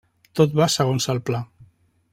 Tot 0.39 0.55
va 0.61 0.69
segons 0.77 1.09
el 1.15 1.21
pla. 1.29 1.45